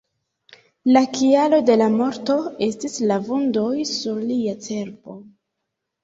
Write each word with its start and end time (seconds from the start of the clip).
La 0.93 1.01
kialo 1.17 1.57
de 1.69 1.73
la 1.81 1.89
morto 1.95 2.37
estis 2.67 2.95
la 3.11 3.17
vundoj 3.27 3.67
sur 3.91 4.23
lia 4.31 4.55
cerbo. 4.69 5.19